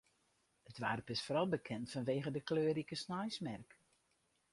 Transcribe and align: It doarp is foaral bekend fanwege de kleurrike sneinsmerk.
It 0.69 0.73
doarp 0.77 1.11
is 1.15 1.21
foaral 1.25 1.51
bekend 1.55 1.91
fanwege 1.91 2.31
de 2.33 2.41
kleurrike 2.47 2.97
sneinsmerk. 3.03 3.77